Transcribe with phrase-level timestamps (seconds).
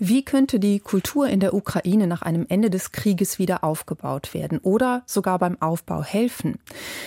[0.00, 4.58] Wie könnte die Kultur in der Ukraine nach einem Ende des Krieges wieder aufgebaut werden
[4.58, 6.58] oder sogar beim Aufbau helfen?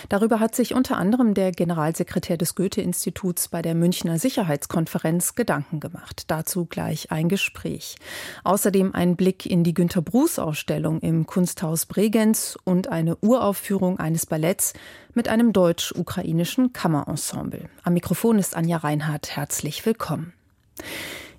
[0.08, 6.24] Darüber hat sich unter anderem der Generalsekretär des Goethe-Instituts bei der Münchner Sicherheitskonferenz Gedanken gemacht.
[6.28, 7.96] Dazu gleich ein Gespräch.
[8.42, 14.24] Außerdem ein Blick in die Günter Bruß Ausstellung im Kunsthaus Bregenz und eine Uraufführung eines
[14.24, 14.72] Balletts
[15.12, 17.68] mit einem deutsch-ukrainischen Kammerensemble.
[17.82, 19.36] Am Mikrofon ist Anja Reinhardt.
[19.36, 20.32] Herzlich willkommen.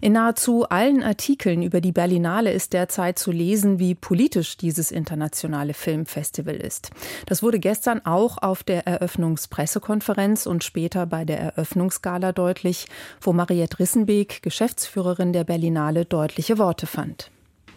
[0.02, 5.74] In nahezu allen Artikeln über die Berlinale ist derzeit zu lesen, wie politisch dieses internationale
[5.74, 6.92] Filmfestival ist.
[7.26, 12.88] Das wurde gestern auch auf der Eröffnungspressekonferenz und später bei der Eröffnungsgala deutlich,
[13.20, 17.30] wo Mariette Rissenbeek, Geschäftsführerin der Berlinale, deutliche Worte fand.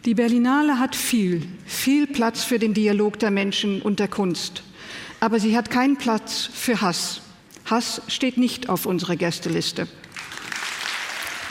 [0.05, 4.63] Die Berlinale hat viel, viel Platz für den Dialog der Menschen und der Kunst.
[5.19, 7.21] Aber sie hat keinen Platz für Hass.
[7.67, 9.89] Hass steht nicht auf unserer Gästeliste.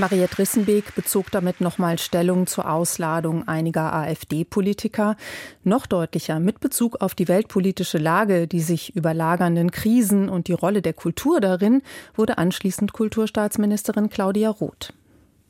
[0.02, 5.16] Mariette Rissenbeek bezog damit nochmal Stellung zur Ausladung einiger AfD-Politiker.
[5.64, 10.82] Noch deutlicher mit Bezug auf die weltpolitische Lage, die sich überlagernden Krisen und die Rolle
[10.82, 11.84] der Kultur darin,
[12.16, 14.92] wurde anschließend Kulturstaatsministerin Claudia Roth.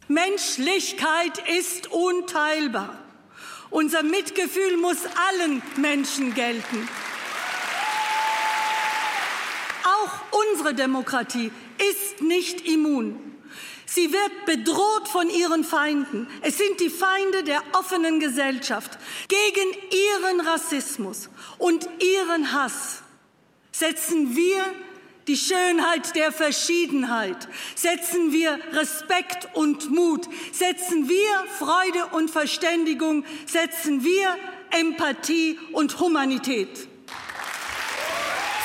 [0.10, 2.90] Menschlichkeit ist unteilbar.
[3.70, 4.98] Unser Mitgefühl muss
[5.30, 6.90] allen Menschen gelten.
[9.86, 13.31] Auch unsere Demokratie ist nicht immun.
[13.94, 16.26] Sie wird bedroht von ihren Feinden.
[16.44, 18.98] Es sind die Feinde der offenen Gesellschaft.
[19.28, 23.04] Gegen ihren Rassismus und ihren Hass
[23.74, 24.64] setzen wir
[25.28, 34.06] die Schönheit der Verschiedenheit, setzen wir Respekt und Mut, setzen wir Freude und Verständigung, setzen
[34.06, 34.38] wir
[34.70, 36.88] Empathie und Humanität.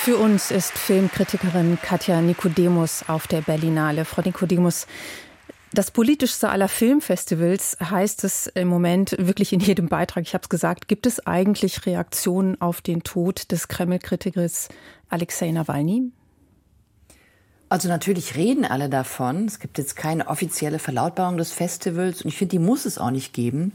[0.06, 4.04] Für uns ist Filmkritikerin Katja Nikodemus auf der Berlinale.
[4.04, 4.86] Frau Nikodemus,
[5.72, 10.22] das politischste aller Filmfestivals heißt es im Moment wirklich in jedem Beitrag.
[10.22, 10.86] Ich habe es gesagt.
[10.86, 14.68] Gibt es eigentlich Reaktionen auf den Tod des Kreml-Kritikers
[15.08, 16.12] Alexei Nawalny?
[17.68, 19.46] Also natürlich reden alle davon.
[19.46, 23.10] Es gibt jetzt keine offizielle Verlautbarung des Festivals und ich finde, die muss es auch
[23.10, 23.72] nicht geben.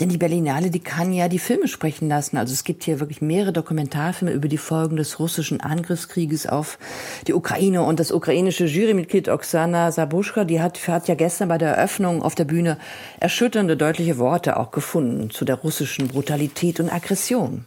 [0.00, 2.38] Denn die Berlinale, die kann ja die Filme sprechen lassen.
[2.38, 6.78] Also es gibt hier wirklich mehrere Dokumentarfilme über die Folgen des russischen Angriffskrieges auf
[7.26, 11.74] die Ukraine und das ukrainische Jurymitglied Oksana Sabuschka, die hat, hat ja gestern bei der
[11.74, 12.78] Eröffnung auf der Bühne
[13.20, 17.66] erschütternde, deutliche Worte auch gefunden zu der russischen Brutalität und Aggression.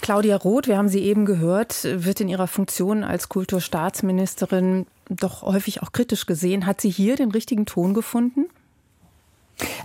[0.00, 5.82] Claudia Roth, wir haben sie eben gehört, wird in ihrer Funktion als Kulturstaatsministerin doch häufig
[5.82, 6.66] auch kritisch gesehen.
[6.66, 8.46] Hat sie hier den richtigen Ton gefunden?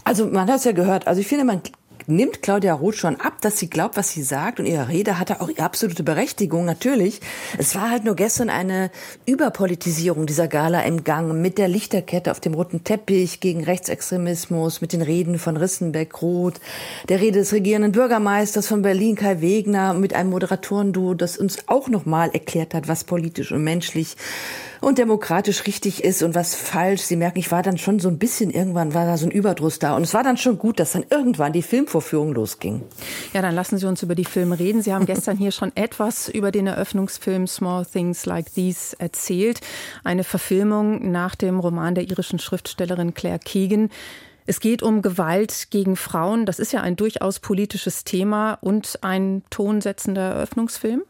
[0.04, 1.08] Also man hat es ja gehört.
[1.08, 1.62] Also ich finde, man
[2.08, 5.42] nimmt Claudia Roth schon ab, dass sie glaubt, was sie sagt und ihre Rede hatte
[5.42, 7.22] auch ihre absolute Berechtigung, natürlich.
[7.58, 8.92] Es war halt nur gestern eine
[9.26, 14.94] Überpolitisierung dieser Gala im Gang mit der Lichterkette auf dem roten Teppich gegen Rechtsextremismus, mit
[14.94, 16.60] den Reden von Rissenbeck Roth,
[17.10, 21.90] der Rede des regierenden Bürgermeisters von Berlin Kai Wegner mit einem Moderatorenduo, das uns auch
[21.90, 24.16] nochmal erklärt hat, was politisch und menschlich
[24.82, 27.02] und demokratisch richtig ist und was falsch.
[27.02, 29.80] Sie merken, ich war dann schon so ein bisschen, irgendwann war da so ein Überdruss
[29.80, 29.96] da.
[29.96, 32.84] Und es war dann schon gut, dass dann irgendwann die Filmvorführung losging.
[33.34, 34.82] Ja, dann lassen Sie uns über die Filme reden.
[34.82, 39.60] Sie haben gestern hier schon etwas über den Eröffnungsfilm Small Things Like These erzählt.
[40.04, 43.90] Eine Verfilmung nach dem Roman der irischen Schriftstellerin Claire Keegan.
[44.46, 46.46] Es geht um Gewalt gegen Frauen.
[46.46, 51.04] Das ist ja ein durchaus politisches Thema und ein tonsetzender Eröffnungsfilm.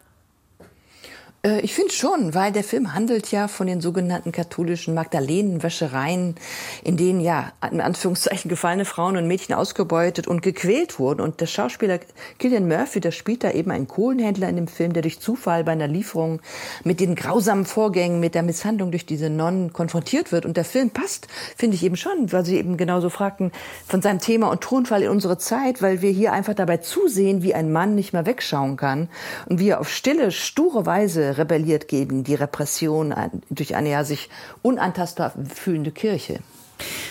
[1.43, 6.35] Äh, ich finde schon, weil der Film handelt ja von den sogenannten katholischen Magdalenenwäschereien,
[6.83, 11.21] in denen ja in Anführungszeichen gefallene Frauen und Mädchen ausgebeutet und gequält wurden.
[11.21, 11.99] Und der Schauspieler
[12.39, 15.71] Killian Murphy, der spielt da eben einen Kohlenhändler in dem Film, der durch Zufall bei
[15.71, 16.41] einer Lieferung
[16.83, 20.45] mit den grausamen Vorgängen, mit der Misshandlung durch diese Nonnen konfrontiert wird.
[20.45, 21.27] Und der Film passt,
[21.57, 23.51] finde ich eben schon, weil Sie eben genauso fragten,
[23.87, 27.53] von seinem Thema und Tonfall in unsere Zeit, weil wir hier einfach dabei zusehen, wie
[27.53, 29.09] ein Mann nicht mehr wegschauen kann
[29.47, 33.13] und wie er auf stille, sture Weise rebelliert gegen die Repression
[33.49, 34.29] durch eine ja sich
[34.61, 36.39] unantastbar fühlende Kirche.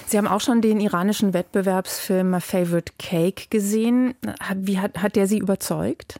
[0.06, 4.14] Sie haben auch schon den iranischen Wettbewerbsfilm My Favorite Cake gesehen.
[4.56, 6.18] Wie hat, hat der Sie überzeugt?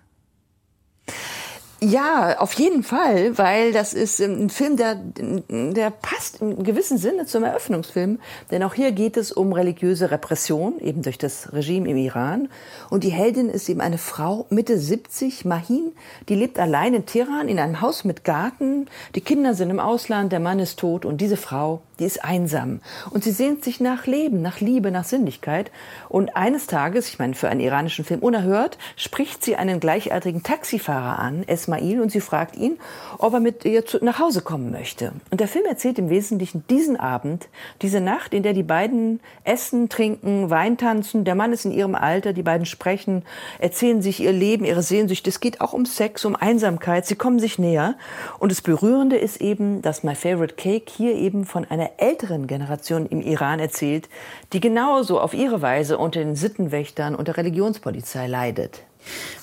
[1.83, 6.99] Ja, auf jeden Fall, weil das ist ähm, ein Film, der, der passt im gewissen
[6.99, 8.19] Sinne zum Eröffnungsfilm.
[8.51, 12.51] Denn auch hier geht es um religiöse Repression, eben durch das Regime im Iran.
[12.91, 15.93] Und die Heldin ist eben eine Frau, Mitte 70, Mahin,
[16.29, 18.87] die lebt allein in Teheran in einem Haus mit Garten.
[19.15, 22.81] Die Kinder sind im Ausland, der Mann ist tot und diese Frau die ist einsam
[23.11, 25.71] und sie sehnt sich nach Leben, nach Liebe, nach Sinnlichkeit.
[26.09, 31.19] Und eines Tages, ich meine für einen iranischen Film unerhört, spricht sie einen gleichaltrigen Taxifahrer
[31.19, 32.79] an, Esmail, und sie fragt ihn,
[33.19, 35.13] ob er mit ihr zu, nach Hause kommen möchte.
[35.31, 37.49] Und der Film erzählt im Wesentlichen diesen Abend,
[37.83, 41.25] diese Nacht, in der die beiden essen, trinken, Wein tanzen.
[41.25, 43.23] Der Mann ist in ihrem Alter, die beiden sprechen,
[43.59, 45.27] erzählen sich ihr Leben, ihre Sehnsucht.
[45.27, 47.07] Es geht auch um Sex, um Einsamkeit.
[47.07, 47.97] Sie kommen sich näher.
[48.39, 53.07] Und das Berührende ist eben, dass My Favorite Cake hier eben von einer älteren Generation
[53.07, 54.09] im Iran erzählt,
[54.53, 58.83] die genauso auf ihre Weise unter den Sittenwächtern und der Religionspolizei leidet.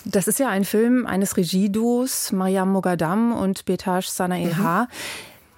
[0.06, 4.84] Das ist ja ein Film eines Regieduos, Mariam Mogadam und Betaj Sanaeha.
[4.84, 4.88] Mhm.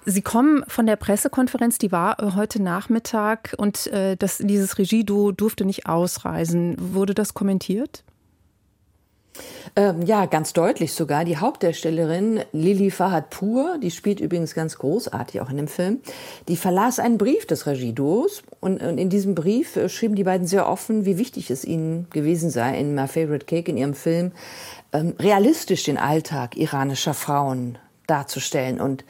[0.06, 5.30] Sie kommen von der Pressekonferenz, die war äh, heute Nachmittag und äh, das, dieses Regieduo
[5.32, 6.74] durfte nicht ausreisen.
[6.78, 8.02] Wurde das kommentiert?
[9.76, 11.24] Ähm, ja, ganz deutlich sogar.
[11.24, 16.00] Die Hauptdarstellerin Lili Fahadpur, die spielt übrigens ganz großartig auch in dem Film,
[16.48, 20.46] die verlas einen Brief des Regieduos und, und in diesem Brief äh, schrieben die beiden
[20.46, 24.32] sehr offen, wie wichtig es ihnen gewesen sei, in My Favorite Cake, in ihrem Film,
[24.92, 29.04] ähm, realistisch den Alltag iranischer Frauen darzustellen und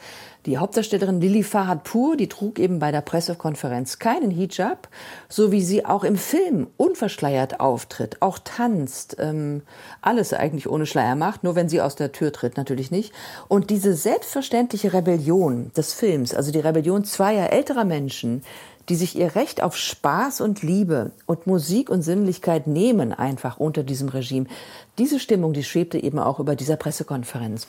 [0.45, 4.87] die Hauptdarstellerin Lili Fahadpur, die trug eben bei der Pressekonferenz keinen Hijab,
[5.29, 9.61] so wie sie auch im Film unverschleiert auftritt, auch tanzt, ähm,
[10.01, 13.13] alles eigentlich ohne Schleier macht, nur wenn sie aus der Tür tritt, natürlich nicht.
[13.47, 18.41] Und diese selbstverständliche Rebellion des Films, also die Rebellion zweier älterer Menschen,
[18.89, 23.83] die sich ihr Recht auf Spaß und Liebe und Musik und Sinnlichkeit nehmen, einfach unter
[23.83, 24.47] diesem Regime.
[24.97, 27.67] Diese Stimmung, die schwebte eben auch über dieser Pressekonferenz.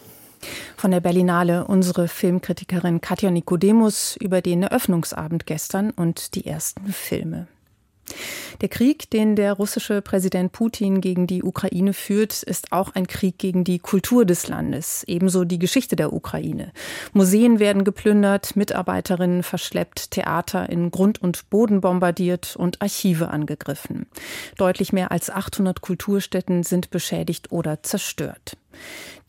[0.77, 7.47] Von der Berlinale unsere Filmkritikerin Katja Nikodemus über den Eröffnungsabend gestern und die ersten Filme.
[8.61, 13.39] Der Krieg, den der russische Präsident Putin gegen die Ukraine führt, ist auch ein Krieg
[13.39, 16.73] gegen die Kultur des Landes, ebenso die Geschichte der Ukraine.
[17.13, 24.07] Museen werden geplündert, Mitarbeiterinnen verschleppt, Theater in Grund und Boden bombardiert und Archive angegriffen.
[24.59, 28.57] Deutlich mehr als 800 Kulturstätten sind beschädigt oder zerstört.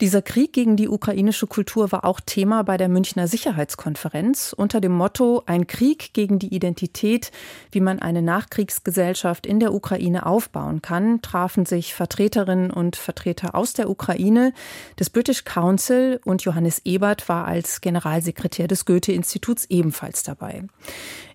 [0.00, 4.92] Dieser Krieg gegen die ukrainische Kultur war auch Thema bei der Münchner Sicherheitskonferenz unter dem
[4.92, 7.30] Motto Ein Krieg gegen die Identität,
[7.70, 13.72] wie man eine Nachkriegsgesellschaft in der Ukraine aufbauen kann, trafen sich Vertreterinnen und Vertreter aus
[13.72, 14.52] der Ukraine,
[14.98, 20.64] des British Council und Johannes Ebert war als Generalsekretär des Goethe-Instituts ebenfalls dabei.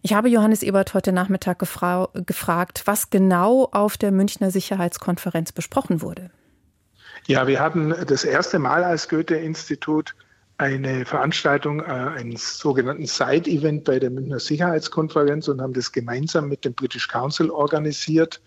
[0.01, 6.01] Ich habe Johannes Ebert heute Nachmittag gefra gefragt, was genau auf der Münchner Sicherheitskonferenz besprochen
[6.01, 6.31] wurde.
[7.30, 10.16] Ja, wir hatten das erste Mal als Goethe-Institut
[10.58, 16.66] eine Veranstaltung äh, eines sogenannten Side-Event bei der Münchner Sicherheitskonferenz und haben das gemeinsam mit
[16.66, 18.42] dem British Council organisiert,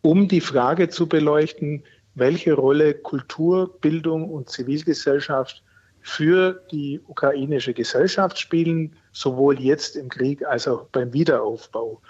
[0.00, 1.84] um die Frage zu beleuchten,
[2.14, 5.62] welche Rolle Kultur, Bildung und Zivilgesellschaft
[6.00, 12.00] für die ukrainische Gesellschaft spielen, sowohl jetzt im Krieg als auch beim Wiederaufbau.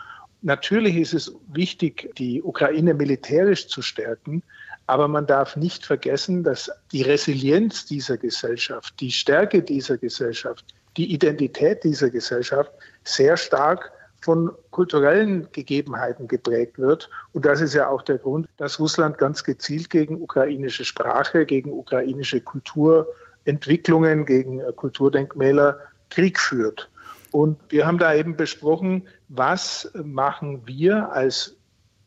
[0.42, 4.44] Natürlich ist es wichtig, die Ukraine militärisch zu stärken,
[4.86, 10.64] aber man darf nicht vergessen, dass die Resilienz dieser Gesellschaft, die Stärke dieser Gesellschaft,
[10.96, 12.70] die Identität dieser Gesellschaft
[13.02, 13.90] sehr stark
[14.20, 17.10] von kulturellen Gegebenheiten geprägt wird.
[17.32, 21.72] Und das ist ja auch der Grund, dass Russland ganz gezielt gegen ukrainische Sprache, gegen
[21.72, 25.78] ukrainische Kulturentwicklungen, gegen Kulturdenkmäler
[26.08, 26.88] Krieg führt.
[27.32, 31.56] Und wir haben da eben besprochen, was machen wir als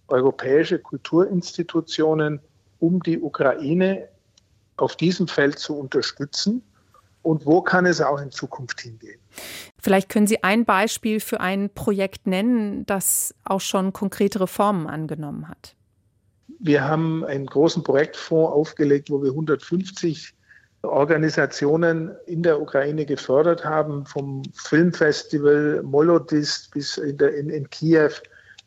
[0.08, 2.40] europäische Kulturinstitutionen
[2.80, 4.08] um die Ukraine
[4.78, 6.62] auf diesem Feld zu unterstützen
[7.22, 9.20] und wo kann es auch in Zukunft hingehen.
[9.80, 15.50] Vielleicht können Sie ein Beispiel für ein Projekt nennen, das auch schon konkretere Formen angenommen
[15.50, 15.76] hat.
[16.60, 20.34] Wir haben einen großen Projektfonds aufgelegt, wo wir 150
[20.84, 28.12] Organisationen in der Ukraine gefördert haben, vom Filmfestival Molodist bis in, der, in, in Kiew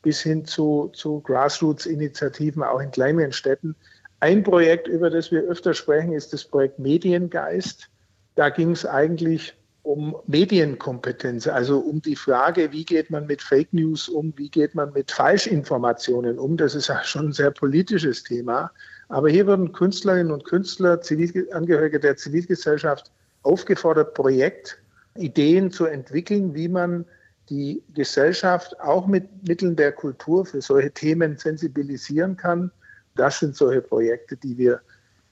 [0.02, 3.74] bis hin zu, zu Grassroots-Initiativen, auch in kleineren Städten,
[4.20, 7.88] ein Projekt, über das wir öfter sprechen, ist das Projekt Mediengeist.
[8.34, 13.72] Da ging es eigentlich um Medienkompetenz, also um die Frage, wie geht man mit Fake
[13.72, 16.58] News um, wie geht man mit Falschinformationen um.
[16.58, 18.70] Das ist ja schon ein sehr politisches Thema.
[19.08, 23.10] Aber hier wurden Künstlerinnen und Künstler, Zivilangehörige der Zivilgesellschaft
[23.42, 27.06] aufgefordert, Projektideen zu entwickeln, wie man
[27.48, 32.70] die Gesellschaft auch mit Mitteln der Kultur für solche Themen sensibilisieren kann
[33.14, 34.80] das sind solche Projekte, die wir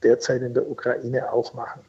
[0.03, 1.81] derzeit in der Ukraine auch machen.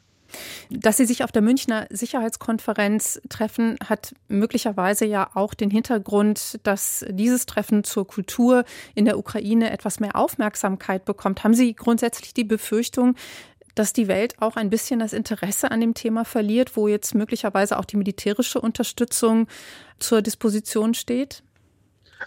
[0.69, 7.05] Dass Sie sich auf der Münchner Sicherheitskonferenz treffen, hat möglicherweise ja auch den Hintergrund, dass
[7.09, 8.63] dieses Treffen zur Kultur
[8.95, 11.43] in der Ukraine etwas mehr Aufmerksamkeit bekommt.
[11.43, 13.15] Haben Sie grundsätzlich die Befürchtung,
[13.75, 17.77] dass die Welt auch ein bisschen das Interesse an dem Thema verliert, wo jetzt möglicherweise
[17.77, 19.47] auch die militärische Unterstützung
[19.99, 21.43] zur Disposition steht?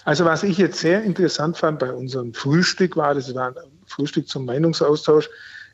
[0.05, 3.55] Also was ich jetzt sehr interessant fand bei unserem Frühstück war, das war ein
[3.87, 5.29] Frühstück zum Meinungsaustausch,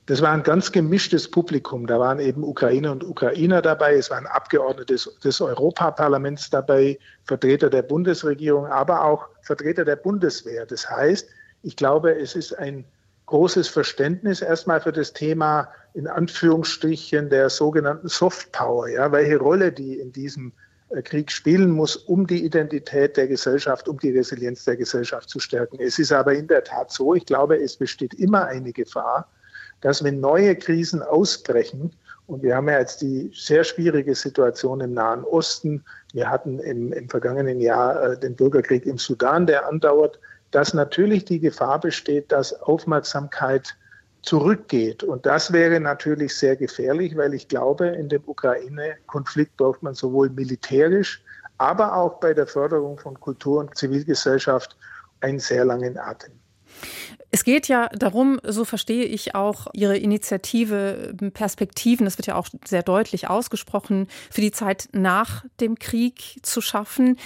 [0.07, 1.87] das war ein ganz gemischtes Publikum.
[1.87, 7.71] Da waren eben Ukrainer und Ukrainer dabei, es waren Abgeordnete des, des Europaparlaments dabei, Vertreter
[7.71, 10.67] der Bundesregierung, aber auch Vertreter der Bundeswehr.
[10.67, 11.29] Das heißt,
[11.62, 12.85] ich glaube, es ist ein
[13.27, 19.71] großes Verständnis erstmal für das Thema in Anführungsstrichen der sogenannten Soft Power, ja, welche Rolle
[19.71, 20.53] die in diesem
[21.04, 25.78] Krieg spielen muss, um die Identität der Gesellschaft, um die Resilienz der Gesellschaft zu stärken.
[25.80, 29.28] Es ist aber in der Tat so, ich glaube, es besteht immer eine Gefahr,
[29.80, 31.92] dass wenn neue Krisen ausbrechen,
[32.26, 36.92] und wir haben ja jetzt die sehr schwierige Situation im Nahen Osten, wir hatten im,
[36.92, 40.18] im vergangenen Jahr äh, den Bürgerkrieg im Sudan, der andauert,
[40.50, 43.76] dass natürlich die Gefahr besteht, dass Aufmerksamkeit
[44.23, 45.03] zurückgeht.
[45.03, 50.31] Und das wäre natürlich sehr gefährlich, weil ich glaube, in dem Ukraine-Konflikt braucht man sowohl
[50.31, 51.23] militärisch,
[51.59, 54.77] aber auch bei der Förderung von Kultur und Zivilgesellschaft
[55.21, 56.33] einen sehr langen Atem.
[57.31, 62.49] Es geht ja darum, so verstehe ich auch Ihre Initiative Perspektiven, das wird ja auch
[62.65, 67.19] sehr deutlich ausgesprochen, für die Zeit nach dem Krieg zu schaffen.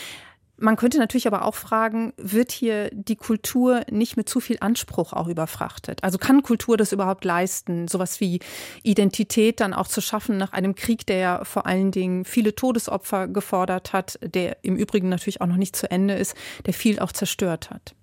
[0.57, 5.13] Man könnte natürlich aber auch fragen, wird hier die Kultur nicht mit zu viel Anspruch
[5.13, 6.05] auch überfrachtet?
[6.05, 8.39] Also kann Kultur das überhaupt leisten, sowas wie
[8.85, 13.27] Identität dann auch zu schaffen nach einem Krieg, der ja vor allen Dingen viele Todesopfer
[13.27, 17.11] gefordert hat, der im Übrigen natürlich auch noch nicht zu Ende ist, der viel auch
[17.11, 17.95] zerstört hat?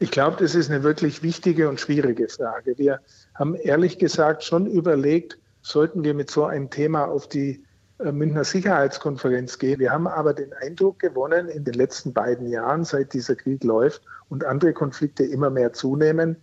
[0.00, 2.76] Ich glaube, das ist eine wirklich wichtige und schwierige Frage.
[2.76, 3.00] Wir
[3.34, 7.64] haben ehrlich gesagt schon überlegt, sollten wir mit so einem Thema auf die
[7.98, 9.78] Münchner Sicherheitskonferenz gehen.
[9.78, 14.02] Wir haben aber den Eindruck gewonnen in den letzten beiden Jahren, seit dieser Krieg läuft
[14.28, 16.36] und andere Konflikte immer mehr zunehmen,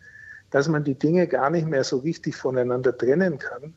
[0.49, 3.73] dass man die Dinge gar nicht mehr so richtig voneinander trennen kann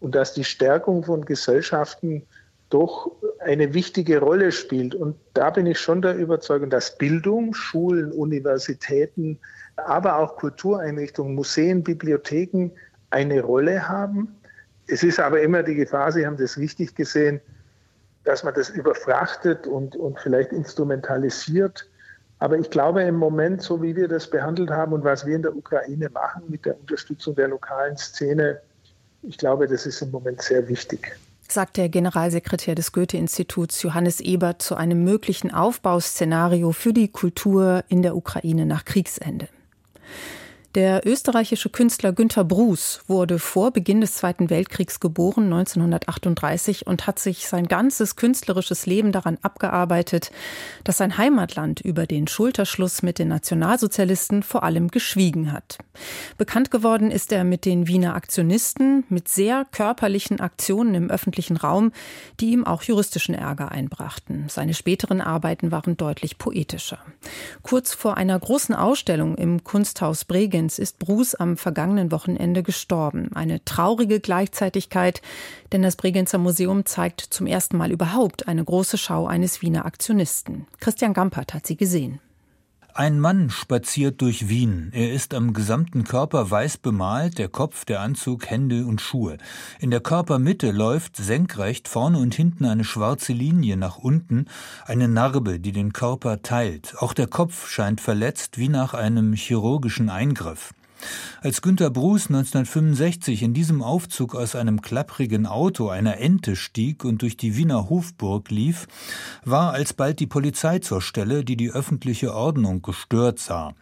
[0.00, 2.26] und dass die Stärkung von Gesellschaften
[2.70, 4.94] doch eine wichtige Rolle spielt.
[4.94, 9.38] Und da bin ich schon der Überzeugung, dass Bildung, Schulen, Universitäten,
[9.76, 12.70] aber auch Kultureinrichtungen, Museen, Bibliotheken
[13.10, 14.36] eine Rolle haben.
[14.90, 17.40] Es ist aber immer die Gefahr, Sie haben das richtig gesehen,
[18.24, 21.88] dass man das überfrachtet und, und vielleicht instrumentalisiert.
[22.38, 25.42] Aber ich glaube im Moment, so wie wir das behandelt haben und was wir in
[25.42, 28.60] der Ukraine machen mit der Unterstützung der lokalen Szene,
[29.22, 31.16] ich glaube, das ist im Moment sehr wichtig
[31.52, 38.02] sagt der Generalsekretär des Goethe-Instituts Johannes Ebert zu einem möglichen Aufbauszenario für die Kultur in
[38.02, 39.48] der Ukraine nach Kriegsende.
[40.76, 47.18] Der österreichische Künstler Günter Bruß wurde vor Beginn des Zweiten Weltkriegs geboren, 1938, und hat
[47.18, 50.30] sich sein ganzes künstlerisches Leben daran abgearbeitet,
[50.84, 55.78] dass sein Heimatland über den Schulterschluss mit den Nationalsozialisten vor allem geschwiegen hat.
[56.38, 61.90] Bekannt geworden ist er mit den Wiener Aktionisten, mit sehr körperlichen Aktionen im öffentlichen Raum,
[62.38, 64.44] die ihm auch juristischen Ärger einbrachten.
[64.48, 67.00] Seine späteren Arbeiten waren deutlich poetischer.
[67.62, 73.30] Kurz vor einer großen Ausstellung im Kunsthaus Bregen Bregenz ist Bruce am vergangenen Wochenende gestorben.
[73.34, 75.22] Eine traurige Gleichzeitigkeit,
[75.72, 80.66] denn das Bregenzer Museum zeigt zum ersten Mal überhaupt eine große Schau eines Wiener Aktionisten.
[80.78, 82.20] Christian Gampert hat sie gesehen.
[82.94, 84.90] Ein Mann spaziert durch Wien.
[84.92, 89.38] Er ist am gesamten Körper weiß bemalt, der Kopf, der Anzug, Hände und Schuhe.
[89.78, 94.46] In der Körpermitte läuft senkrecht vorne und hinten eine schwarze Linie nach unten,
[94.86, 96.94] eine Narbe, die den Körper teilt.
[96.98, 100.72] Auch der Kopf scheint verletzt wie nach einem chirurgischen Eingriff.
[101.42, 107.22] Als Günter Bruß 1965 in diesem Aufzug aus einem klapprigen Auto einer Ente stieg und
[107.22, 108.86] durch die Wiener Hofburg lief,
[109.44, 113.74] war alsbald die Polizei zur Stelle, die die öffentliche Ordnung gestört sah.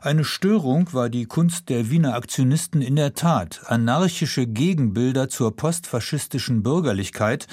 [0.00, 6.62] Eine Störung war die Kunst der Wiener Aktionisten in der Tat, anarchische Gegenbilder zur postfaschistischen
[6.62, 7.48] Bürgerlichkeit,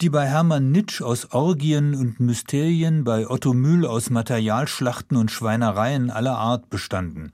[0.00, 6.10] die bei Hermann Nitsch aus Orgien und Mysterien, bei Otto Mühl aus Materialschlachten und Schweinereien
[6.10, 7.32] aller Art bestanden.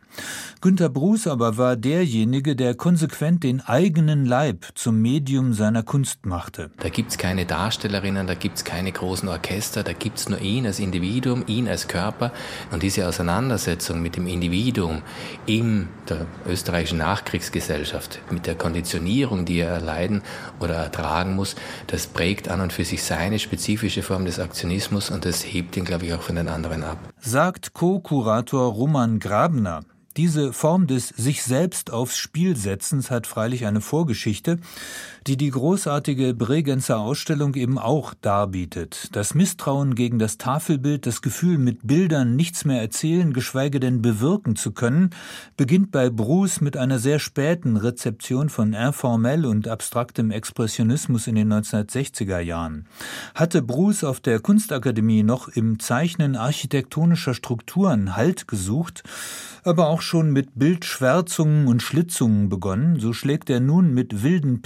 [0.61, 6.27] Günter Bruß Fuchs aber war derjenige, der konsequent den eigenen Leib zum Medium seiner Kunst
[6.27, 6.71] machte.
[6.81, 11.45] Da gibt's keine Darstellerinnen, da gibt's keine großen Orchester, da gibt's nur ihn als Individuum,
[11.47, 12.33] ihn als Körper.
[12.73, 15.03] Und diese Auseinandersetzung mit dem Individuum
[15.47, 20.23] in der österreichischen Nachkriegsgesellschaft, mit der Konditionierung, die er erleiden
[20.61, 21.55] oder ertragen muss,
[21.87, 25.85] das prägt an und für sich seine spezifische Form des Aktionismus und das hebt ihn,
[25.85, 26.99] glaube ich, auch von den anderen ab.
[27.21, 29.83] Sagt Co-Kurator Roman Grabner.
[30.17, 34.59] Diese Form des sich selbst aufs Spiel setzens hat freilich eine Vorgeschichte,
[35.27, 39.09] die die großartige Bregenzer Ausstellung eben auch darbietet.
[39.13, 44.57] Das Misstrauen gegen das Tafelbild, das Gefühl, mit Bildern nichts mehr erzählen, geschweige denn bewirken
[44.57, 45.11] zu können,
[45.57, 51.53] beginnt bei Bruce mit einer sehr späten Rezeption von informell und abstraktem Expressionismus in den
[51.53, 52.87] 1960er Jahren.
[53.35, 59.05] Hatte Bruce auf der Kunstakademie noch im Zeichnen architektonischer Strukturen Halt gesucht,
[59.65, 64.61] aber auch schon mit Bildschwärzungen und Schlitzungen begonnen, so schlägt er nun mit wilden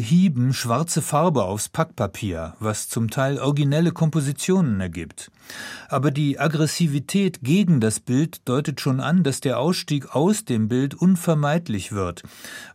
[0.00, 5.30] Pinselhieben schwarze Farbe aufs Packpapier, was zum Teil originelle Kompositionen ergibt.
[5.90, 10.94] Aber die Aggressivität gegen das Bild deutet schon an, dass der Ausstieg aus dem Bild
[10.94, 12.22] unvermeidlich wird,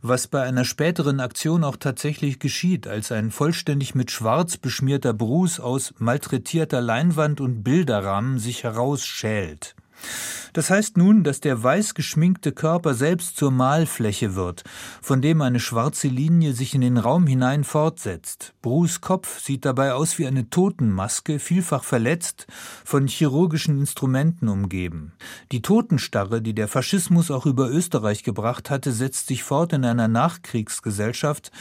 [0.04, 5.60] was bei einer späteren Aktion auch tatsächlich geschieht, als ein vollständig mit Schwarz beschmierter Bruce
[5.60, 9.76] aus malträtierter Leinwand und Bilderrahmen sich herausschält.
[10.56, 14.64] Das heißt nun, dass der weiß geschminkte Körper selbst zur Malfläche wird,
[15.02, 18.54] von dem eine schwarze Linie sich in den Raum hinein fortsetzt.
[18.62, 22.48] Bruce Kopf sieht dabei aus wie eine Totenmaske, vielfach verletzt,
[22.86, 25.12] von chirurgischen Instrumenten umgeben.
[25.52, 30.08] Die Totenstarre, die der Faschismus auch über Österreich gebracht hatte, setzt sich fort in einer
[30.08, 31.52] Nachkriegsgesellschaft,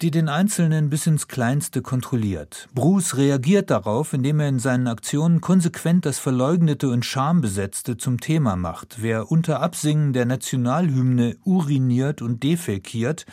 [0.00, 2.68] die den Einzelnen bis ins Kleinste kontrolliert.
[2.74, 8.56] Bruce reagiert darauf, indem er in seinen Aktionen konsequent das Verleugnete und Schambesetzte zum Thema
[8.56, 8.96] macht.
[9.00, 13.26] Wer unter Absingen der Nationalhymne uriniert und defekiert,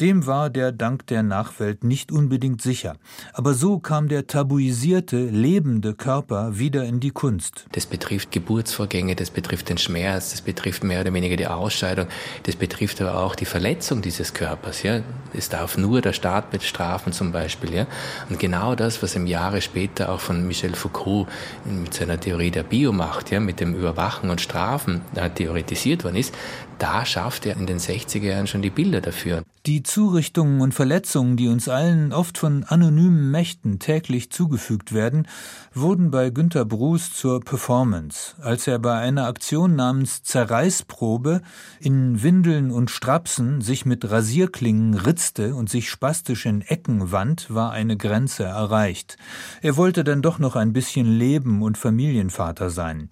[0.00, 2.96] dem war der Dank der Nachwelt nicht unbedingt sicher.
[3.32, 7.66] Aber so kam der tabuisierte, lebende Körper wieder in die Kunst.
[7.72, 12.06] Das betrifft Geburtsvorgänge, das betrifft den Schmerz, das betrifft mehr oder weniger die Ausscheidung,
[12.42, 14.82] das betrifft aber auch die Verletzung dieses Körpers.
[14.82, 15.00] Ja?
[15.32, 17.74] Es darf nur der Staat bestrafen zum Beispiel.
[17.74, 17.86] Ja?
[18.28, 21.28] Und genau das, was im Jahre später auch von Michel Foucault
[21.64, 26.34] mit seiner Theorie der Biomacht, ja, mit dem Überwachen und Strafen äh, theoretisiert worden ist,
[26.78, 29.42] da schafft er in den 60er Jahren schon die Bilder dafür.
[29.66, 35.26] Die Zurichtungen und Verletzungen, die uns allen oft von anonymen Mächten täglich zugefügt werden,
[35.74, 38.36] wurden bei Günter Bruce zur Performance.
[38.40, 41.42] Als er bei einer Aktion namens Zerreißprobe
[41.80, 47.72] in Windeln und Strapsen sich mit Rasierklingen ritzte und sich spastisch in Ecken wand, war
[47.72, 49.16] eine Grenze erreicht.
[49.62, 53.10] Er wollte dann doch noch ein bisschen leben und Familienvater sein.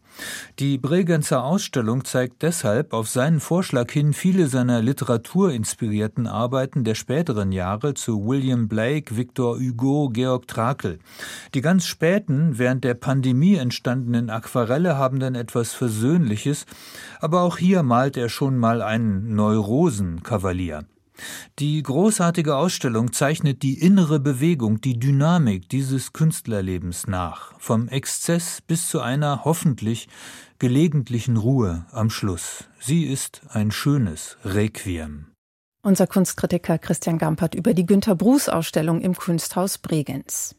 [0.61, 6.44] Die Bregenzer Ausstellung zeigt deshalb auf seinen Vorschlag hin viele seiner literaturinspirierten Arbeiten
[6.85, 10.99] der späteren Jahre zu William Blake, Victor Hugo, Georg Trakl.
[11.55, 16.67] Die ganz späten, während der Pandemie entstandenen Aquarelle haben dann etwas Versöhnliches,
[17.21, 20.85] aber auch hier malt er schon mal einen Neurosenkavalier.
[21.59, 28.89] Die großartige Ausstellung zeichnet die innere Bewegung, die Dynamik dieses Künstlerlebens nach, vom Exzess bis
[28.89, 30.09] zu einer hoffentlich
[30.59, 32.65] gelegentlichen Ruhe am Schluss.
[32.81, 35.34] Sie ist ein schönes Requiem.
[35.85, 40.57] Unser Kunstkritiker Christian Gampert über die Günter Bruß Ausstellung im Kunsthaus Bregenz.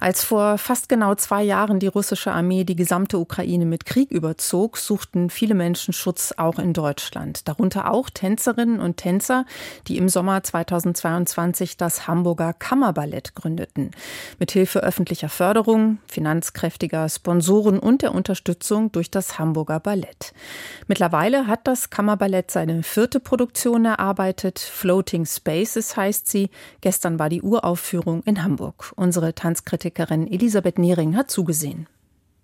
[0.00, 4.76] Als vor fast genau zwei Jahren die russische Armee die gesamte Ukraine mit Krieg überzog,
[4.76, 7.46] suchten viele Menschen Schutz auch in Deutschland.
[7.46, 9.46] Darunter auch Tänzerinnen und Tänzer,
[9.86, 13.92] die im Sommer 2022 das Hamburger Kammerballett gründeten.
[14.40, 20.32] Mithilfe öffentlicher Förderung, finanzkräftiger Sponsoren und der Unterstützung durch das Hamburger Ballett.
[20.88, 24.58] Mittlerweile hat das Kammerballett seine vierte Produktion erarbeitet.
[24.58, 26.50] Floating Spaces heißt sie.
[26.80, 28.92] Gestern war die Uraufführung in Hamburg.
[28.96, 31.88] Unsere Tanzkritikerin Elisabeth Niering hat zugesehen.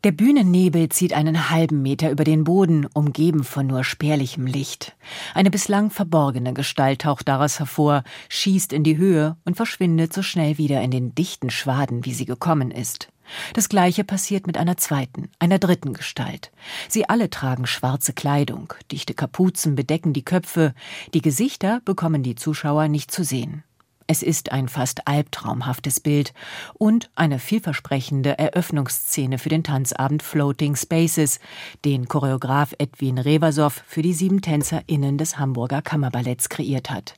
[0.02, 4.96] Der Bühnennebel zieht einen halben Meter über den Boden, umgeben von nur spärlichem Licht.
[5.32, 10.58] Eine bislang verborgene Gestalt taucht daraus hervor, schießt in die Höhe und verschwindet so schnell
[10.58, 13.12] wieder in den dichten Schwaden, wie sie gekommen ist.
[13.54, 16.50] Das gleiche passiert mit einer zweiten, einer dritten Gestalt.
[16.88, 20.74] Sie alle tragen schwarze Kleidung, dichte Kapuzen bedecken die Köpfe,
[21.14, 23.62] die Gesichter bekommen die Zuschauer nicht zu sehen.
[24.10, 26.32] Es ist ein fast albtraumhaftes Bild
[26.72, 31.40] und eine vielversprechende Eröffnungsszene für den Tanzabend Floating Spaces,
[31.84, 37.16] den Choreograf Edwin Reversow für die sieben TänzerInnen des Hamburger Kammerballetts kreiert hat.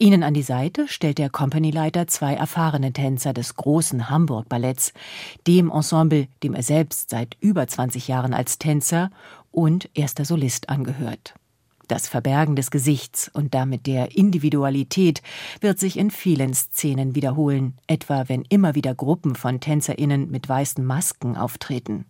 [0.00, 4.92] Ihnen an die Seite stellt der Companyleiter zwei erfahrene Tänzer des großen Hamburg Balletts,
[5.46, 9.10] dem Ensemble, dem er selbst seit über 20 Jahren als Tänzer
[9.52, 11.34] und erster Solist angehört.
[11.88, 15.22] Das Verbergen des Gesichts und damit der Individualität
[15.62, 20.84] wird sich in vielen Szenen wiederholen, etwa wenn immer wieder Gruppen von Tänzerinnen mit weißen
[20.84, 22.04] Masken auftreten.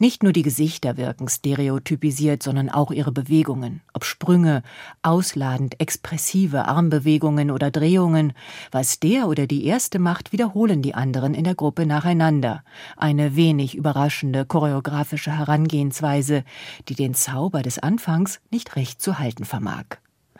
[0.00, 4.64] Nicht nur die Gesichter wirken stereotypisiert, sondern auch ihre Bewegungen, ob Sprünge,
[5.02, 8.32] ausladend expressive Armbewegungen oder Drehungen.
[8.72, 12.64] Was der oder die erste macht, wiederholen die anderen in der Gruppe nacheinander.
[12.96, 16.42] Eine wenig überraschende choreografische Herangehensweise,
[16.88, 19.84] die den Zauber des Anfangs nicht recht zu halten vermag.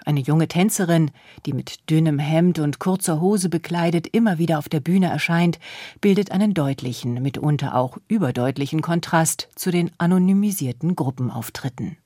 [0.07, 1.11] Eine junge Tänzerin,
[1.47, 5.59] die mit dünnem Hemd und kurzer Hose bekleidet immer wieder auf der Bühne erscheint,
[6.01, 11.97] bildet einen deutlichen, mitunter auch überdeutlichen Kontrast zu den anonymisierten Gruppenauftritten.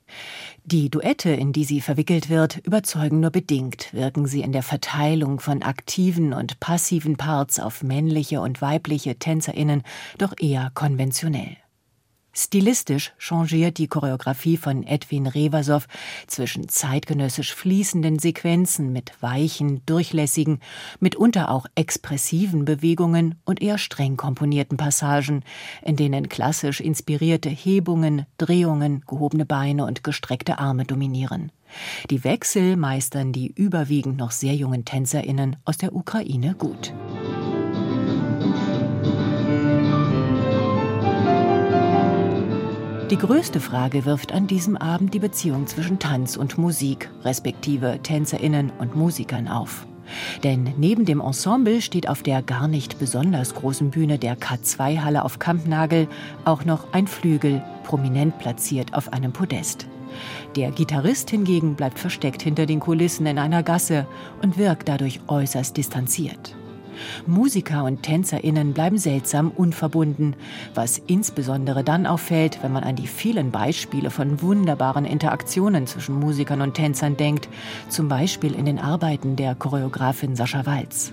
[0.64, 5.40] Die Duette, in die sie verwickelt wird, überzeugen nur bedingt, wirken sie in der Verteilung
[5.40, 9.82] von aktiven und passiven Parts auf männliche und weibliche Tänzerinnen
[10.18, 11.56] doch eher konventionell.
[12.40, 15.84] Stilistisch changiert die Choreografie von Edwin Revasow
[16.28, 20.60] zwischen zeitgenössisch fließenden Sequenzen mit weichen, durchlässigen,
[21.00, 25.42] mitunter auch expressiven Bewegungen und eher streng komponierten Passagen,
[25.82, 31.50] in denen klassisch inspirierte Hebungen, Drehungen, gehobene Beine und gestreckte Arme dominieren.
[32.08, 36.92] Die Wechsel meistern die überwiegend noch sehr jungen Tänzerinnen aus der Ukraine gut.
[43.10, 48.70] Die größte Frage wirft an diesem Abend die Beziehung zwischen Tanz und Musik, respektive Tänzerinnen
[48.78, 49.86] und Musikern auf.
[50.44, 55.38] Denn neben dem Ensemble steht auf der gar nicht besonders großen Bühne der K2-Halle auf
[55.38, 56.06] Kampnagel
[56.44, 59.86] auch noch ein Flügel, prominent platziert auf einem Podest.
[60.54, 64.06] Der Gitarrist hingegen bleibt versteckt hinter den Kulissen in einer Gasse
[64.42, 66.57] und wirkt dadurch äußerst distanziert.
[67.26, 70.36] Musiker und TänzerInnen bleiben seltsam unverbunden,
[70.74, 76.60] was insbesondere dann auffällt, wenn man an die vielen Beispiele von wunderbaren Interaktionen zwischen Musikern
[76.60, 77.48] und Tänzern denkt,
[77.88, 81.12] zum Beispiel in den Arbeiten der Choreografin Sascha Walz.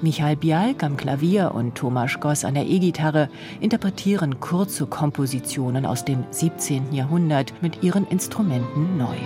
[0.00, 3.28] Michael Bialk am Klavier und Thomas Goss an der E-Gitarre
[3.60, 6.92] interpretieren kurze Kompositionen aus dem 17.
[6.92, 9.16] Jahrhundert mit ihren Instrumenten neu.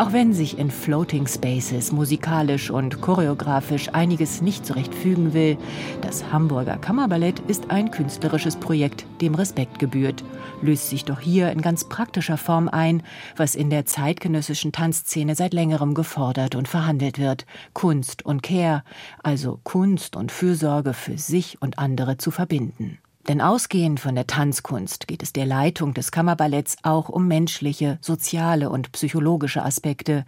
[0.00, 5.58] Auch wenn sich in Floating Spaces musikalisch und choreografisch einiges nicht so recht fügen will,
[6.00, 10.24] das Hamburger Kammerballett ist ein künstlerisches Projekt, dem Respekt gebührt,
[10.62, 13.02] löst sich doch hier in ganz praktischer Form ein,
[13.36, 18.84] was in der zeitgenössischen Tanzszene seit längerem gefordert und verhandelt wird, Kunst und Care,
[19.22, 23.00] also Kunst und Fürsorge für sich und andere zu verbinden.
[23.28, 28.70] Denn ausgehend von der Tanzkunst geht es der Leitung des Kammerballetts auch um menschliche, soziale
[28.70, 30.24] und psychologische Aspekte,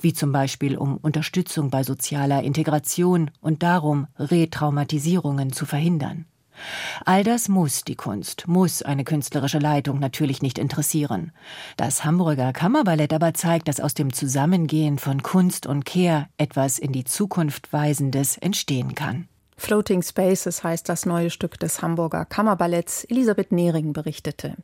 [0.00, 6.26] wie zum Beispiel um Unterstützung bei sozialer Integration und darum, Retraumatisierungen zu verhindern.
[7.04, 11.32] All das muss die Kunst, muss eine künstlerische Leitung natürlich nicht interessieren.
[11.76, 16.92] Das Hamburger Kammerballett aber zeigt, dass aus dem Zusammengehen von Kunst und Kehr etwas in
[16.92, 19.28] die Zukunft Weisendes entstehen kann.
[19.58, 23.04] Floating Spaces heißt das neue Stück des Hamburger Kammerballetts.
[23.04, 24.54] Elisabeth Nehring berichtete.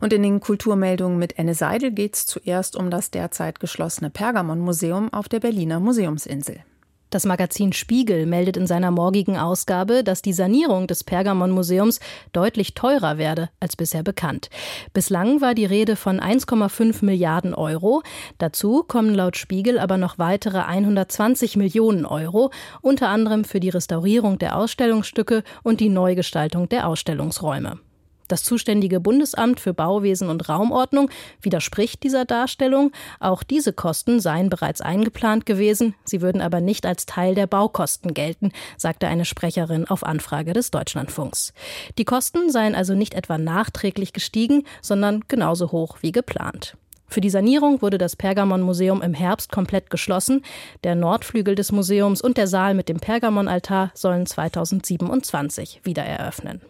[0.00, 5.12] Und in den Kulturmeldungen mit Enne Seidel geht es zuerst um das derzeit geschlossene Pergamon-Museum
[5.12, 6.62] auf der Berliner Museumsinsel.
[7.10, 12.00] Das Magazin Spiegel meldet in seiner morgigen Ausgabe, dass die Sanierung des Pergamon-Museums
[12.34, 14.50] deutlich teurer werde als bisher bekannt.
[14.92, 18.02] Bislang war die Rede von 1,5 Milliarden Euro.
[18.36, 22.50] Dazu kommen laut Spiegel aber noch weitere 120 Millionen Euro,
[22.82, 27.78] unter anderem für die Restaurierung der Ausstellungsstücke und die Neugestaltung der Ausstellungsräume.
[28.28, 31.10] Das zuständige Bundesamt für Bauwesen und Raumordnung
[31.40, 32.92] widerspricht dieser Darstellung.
[33.20, 38.14] Auch diese Kosten seien bereits eingeplant gewesen, sie würden aber nicht als Teil der Baukosten
[38.14, 41.54] gelten, sagte eine Sprecherin auf Anfrage des Deutschlandfunks.
[41.96, 46.76] Die Kosten seien also nicht etwa nachträglich gestiegen, sondern genauso hoch wie geplant.
[47.10, 50.42] Für die Sanierung wurde das Pergamon-Museum im Herbst komplett geschlossen.
[50.84, 56.60] Der Nordflügel des Museums und der Saal mit dem Pergamon-Altar sollen 2027 wieder eröffnen.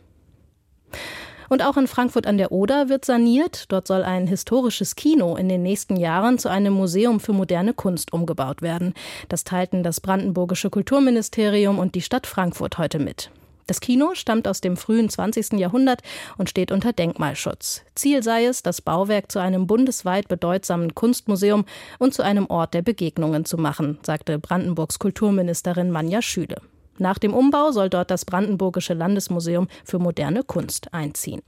[1.48, 3.66] Und auch in Frankfurt an der Oder wird saniert.
[3.68, 8.12] Dort soll ein historisches Kino in den nächsten Jahren zu einem Museum für moderne Kunst
[8.12, 8.94] umgebaut werden.
[9.28, 13.30] Das teilten das brandenburgische Kulturministerium und die Stadt Frankfurt heute mit.
[13.68, 15.52] Das Kino stammt aus dem frühen 20.
[15.58, 16.00] Jahrhundert
[16.38, 17.82] und steht unter Denkmalschutz.
[17.94, 21.66] Ziel sei es, das Bauwerk zu einem bundesweit bedeutsamen Kunstmuseum
[21.98, 26.62] und zu einem Ort der Begegnungen zu machen, sagte Brandenburgs Kulturministerin Manja Schüle.
[26.98, 31.42] Nach dem Umbau soll dort das Brandenburgische Landesmuseum für moderne Kunst einziehen.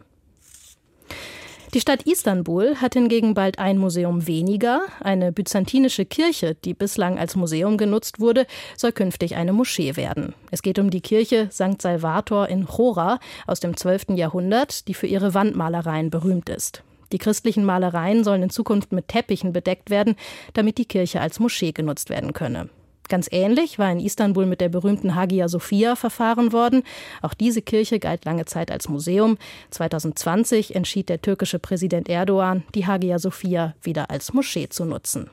[1.72, 4.80] Die Stadt Istanbul hat hingegen bald ein Museum weniger.
[4.98, 10.34] Eine byzantinische Kirche, die bislang als Museum genutzt wurde, soll künftig eine Moschee werden.
[10.50, 11.80] Es geht um die Kirche St.
[11.80, 14.16] Salvator in Chora aus dem 12.
[14.16, 16.82] Jahrhundert, die für ihre Wandmalereien berühmt ist.
[17.12, 20.16] Die christlichen Malereien sollen in Zukunft mit Teppichen bedeckt werden,
[20.54, 22.68] damit die Kirche als Moschee genutzt werden könne.
[23.10, 26.84] Ganz ähnlich war in Istanbul mit der berühmten Hagia Sophia verfahren worden.
[27.22, 29.36] Auch diese Kirche galt lange Zeit als Museum.
[29.70, 35.28] 2020 entschied der türkische Präsident Erdogan, die Hagia Sophia wieder als Moschee zu nutzen.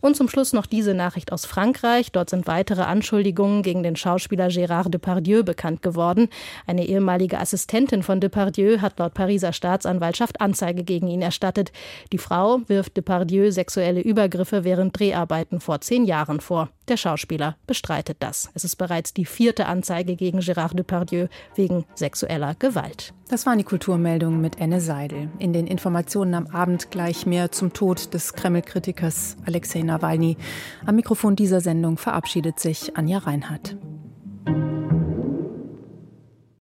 [0.00, 2.12] Und zum Schluss noch diese Nachricht aus Frankreich.
[2.12, 6.28] Dort sind weitere Anschuldigungen gegen den Schauspieler Gérard Depardieu bekannt geworden.
[6.68, 11.72] Eine ehemalige Assistentin von Depardieu hat laut Pariser Staatsanwaltschaft Anzeige gegen ihn erstattet.
[12.12, 16.68] Die Frau wirft Depardieu sexuelle Übergriffe während Dreharbeiten vor zehn Jahren vor.
[16.88, 18.50] Der Schauspieler bestreitet das.
[18.54, 23.12] Es ist bereits die vierte Anzeige gegen Gérard Depardieu wegen sexueller Gewalt.
[23.28, 25.28] Das waren die Kulturmeldungen mit Enne Seidel.
[25.40, 30.36] In den Informationen am Abend gleich mehr zum Tod des Kreml-Kritikers Alexei Nawalny.
[30.84, 33.76] Am Mikrofon dieser Sendung verabschiedet sich Anja Reinhardt.